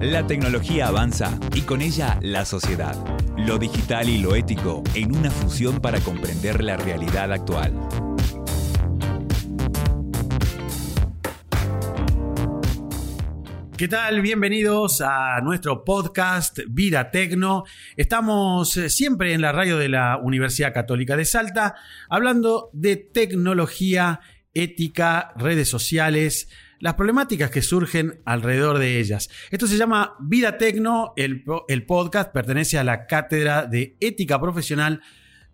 [0.00, 2.96] La tecnología avanza y con ella la sociedad.
[3.36, 7.74] Lo digital y lo ético en una fusión para comprender la realidad actual.
[13.76, 14.22] ¿Qué tal?
[14.22, 17.64] Bienvenidos a nuestro podcast Vida Tecno.
[17.94, 21.74] Estamos eh, siempre en la radio de la Universidad Católica de Salta
[22.08, 24.20] hablando de tecnología,
[24.54, 26.48] ética, redes sociales,
[26.80, 29.28] las problemáticas que surgen alrededor de ellas.
[29.50, 31.44] Esto se llama Vida Tecno, el,
[31.86, 35.02] podcast pertenece a la Cátedra de Ética Profesional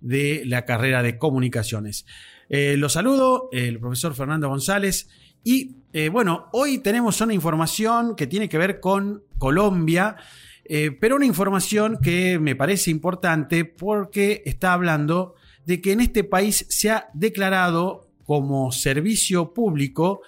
[0.00, 2.06] de la carrera de Comunicaciones.
[2.48, 5.08] Eh, los saludo, el profesor Fernando González
[5.42, 10.16] y eh, bueno, hoy tenemos una información que tiene que ver con Colombia,
[10.64, 15.34] eh, pero una información que me parece importante porque está hablando
[15.64, 20.20] de que en este país se ha declarado como servicio público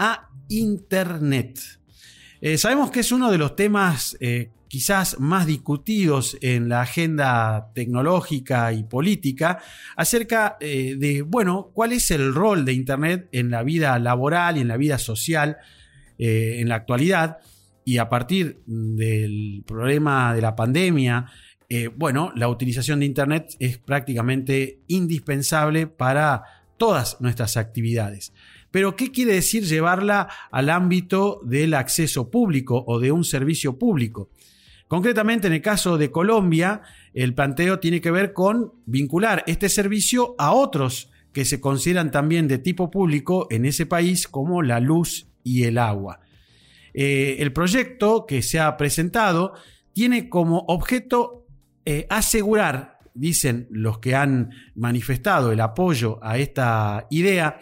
[0.00, 1.60] a Internet.
[2.40, 4.16] Eh, sabemos que es uno de los temas
[4.70, 9.58] quizás más discutidos en la agenda tecnológica y política
[9.96, 14.60] acerca eh, de, bueno, cuál es el rol de Internet en la vida laboral y
[14.60, 15.56] en la vida social
[16.18, 17.38] eh, en la actualidad.
[17.84, 21.26] Y a partir del problema de la pandemia,
[21.68, 26.44] eh, bueno, la utilización de Internet es prácticamente indispensable para
[26.76, 28.32] todas nuestras actividades.
[28.70, 34.30] Pero, ¿qué quiere decir llevarla al ámbito del acceso público o de un servicio público?
[34.86, 36.82] Concretamente, en el caso de Colombia,
[37.14, 42.48] el planteo tiene que ver con vincular este servicio a otros que se consideran también
[42.48, 46.20] de tipo público en ese país, como la luz y el agua.
[46.92, 49.54] Eh, el proyecto que se ha presentado
[49.92, 51.46] tiene como objeto
[51.84, 57.60] eh, asegurar, dicen los que han manifestado el apoyo a esta idea,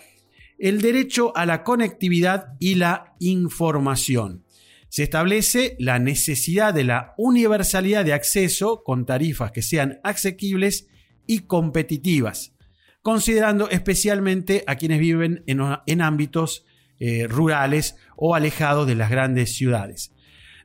[0.58, 4.44] el derecho a la conectividad y la información
[4.88, 10.88] se establece la necesidad de la universalidad de acceso con tarifas que sean asequibles
[11.26, 12.54] y competitivas,
[13.02, 16.64] considerando especialmente a quienes viven en, ámbitos
[17.00, 20.12] eh, rurales o alejados de las grandes ciudades.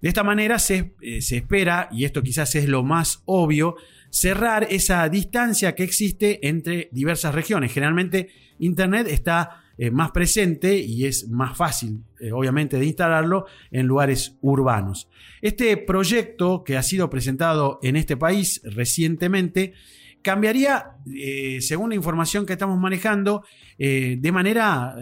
[0.01, 3.75] De esta manera se, eh, se espera, y esto quizás es lo más obvio,
[4.09, 7.73] cerrar esa distancia que existe entre diversas regiones.
[7.73, 8.29] Generalmente
[8.59, 14.37] Internet está eh, más presente y es más fácil, eh, obviamente, de instalarlo en lugares
[14.41, 15.07] urbanos.
[15.41, 19.73] Este proyecto que ha sido presentado en este país recientemente
[20.21, 23.43] cambiaría, eh, según la información que estamos manejando,
[23.75, 24.95] de manera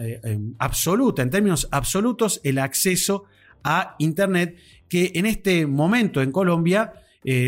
[0.58, 3.26] absoluta, en términos absolutos, el acceso
[3.62, 4.56] a Internet,
[4.88, 6.92] que en este momento en Colombia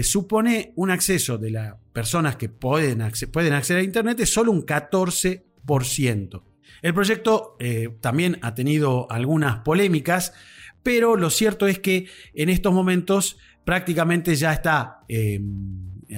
[0.02, 3.02] supone un acceso de las personas que pueden,
[3.32, 6.42] pueden acceder a Internet de solo un 14%.
[6.82, 10.34] El proyecto eh, también ha tenido algunas polémicas,
[10.82, 15.40] pero lo cierto es que en estos momentos prácticamente ya está eh,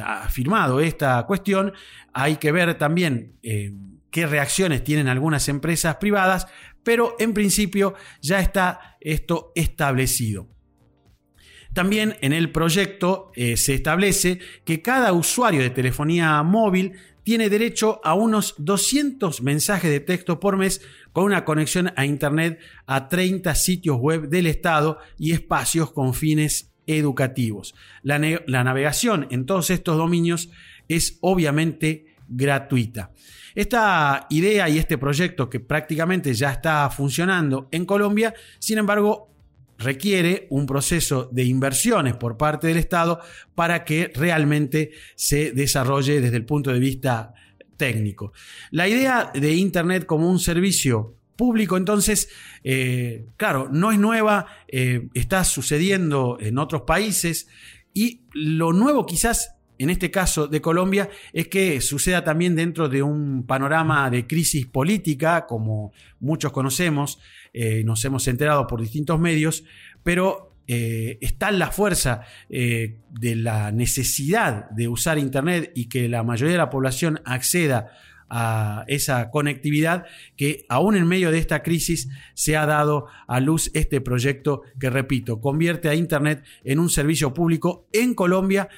[0.02, 1.72] afirmado esta cuestión.
[2.12, 3.72] Hay que ver también eh,
[4.10, 6.48] qué reacciones tienen algunas empresas privadas,
[6.82, 10.48] pero en principio ya está esto establecido.
[11.72, 16.94] También en el proyecto se establece que cada usuario de telefonía móvil
[17.26, 22.60] tiene derecho a unos 200 mensajes de texto por mes con una conexión a Internet
[22.86, 27.74] a 30 sitios web del Estado y espacios con fines educativos.
[28.04, 30.50] La, navegación en todos estos dominios
[30.86, 33.10] es obviamente gratuita.
[33.56, 39.32] Esta idea y este proyecto que prácticamente ya está funcionando en Colombia, sin embargo,
[39.78, 43.20] requiere un proceso de inversiones por parte del Estado
[43.54, 47.34] para que realmente se desarrolle desde el punto de vista
[47.76, 48.32] técnico.
[48.70, 52.30] La idea de Internet como un servicio público, entonces,
[52.64, 57.48] eh, claro, no es nueva, eh, está sucediendo en otros países
[57.92, 63.02] y lo nuevo quizás en este caso de Colombia, es que suceda también dentro de
[63.02, 67.18] un panorama de crisis política, como muchos conocemos,
[67.52, 69.64] eh, nos hemos enterado por distintos medios,
[70.02, 76.08] pero eh, está en la fuerza eh, de la necesidad de usar Internet y que
[76.08, 77.92] la mayoría de la población acceda
[78.28, 80.04] a esa conectividad
[80.36, 84.90] que aún en medio de esta crisis se ha dado a luz este proyecto que,
[84.90, 88.68] repito, convierte a Internet en un servicio público en Colombia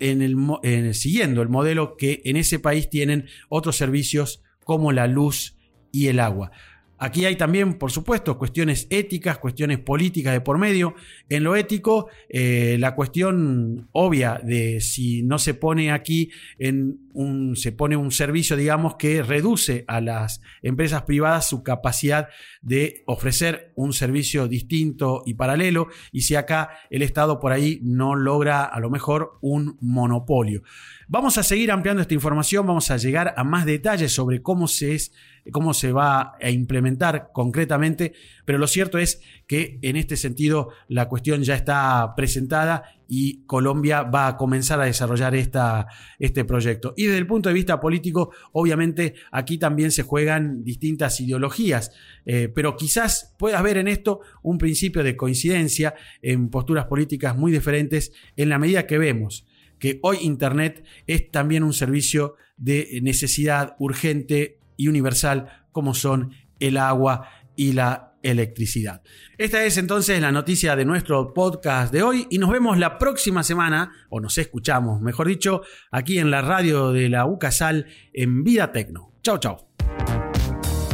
[0.00, 5.56] en el, siguiendo el modelo que en ese país tienen otros servicios como la luz
[5.92, 6.52] y el agua.
[6.98, 10.94] Aquí hay también, por supuesto, cuestiones éticas, cuestiones políticas de por medio.
[11.28, 17.06] En lo ético, eh, la cuestión obvia de si no se pone aquí en
[17.54, 22.28] se pone un servicio, digamos, que reduce a las empresas privadas su capacidad
[22.60, 28.14] de ofrecer un servicio distinto y paralelo, y si acá el Estado por ahí no
[28.14, 30.62] logra a lo mejor un monopolio.
[31.08, 34.94] Vamos a seguir ampliando esta información, vamos a llegar a más detalles sobre cómo se
[34.94, 35.12] es
[35.52, 38.12] cómo se va a implementar concretamente,
[38.44, 44.02] pero lo cierto es que en este sentido la cuestión ya está presentada y Colombia
[44.02, 45.86] va a comenzar a desarrollar esta,
[46.18, 46.94] este proyecto.
[46.96, 51.92] Y desde el punto de vista político, obviamente aquí también se juegan distintas ideologías,
[52.24, 57.52] eh, pero quizás pueda haber en esto un principio de coincidencia en posturas políticas muy
[57.52, 59.46] diferentes en la medida que vemos
[59.78, 66.76] que hoy Internet es también un servicio de necesidad urgente y universal como son el
[66.76, 69.02] agua y la electricidad.
[69.38, 73.42] Esta es entonces la noticia de nuestro podcast de hoy y nos vemos la próxima
[73.42, 78.72] semana, o nos escuchamos, mejor dicho, aquí en la radio de la UCASAL en Vida
[78.72, 79.12] Tecno.
[79.22, 79.68] Chao, chao.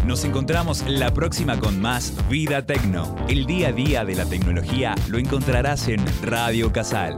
[0.06, 3.16] Nos encontramos la próxima con más Vida Tecno.
[3.28, 7.16] El día a día de la tecnología lo encontrarás en Radio Casal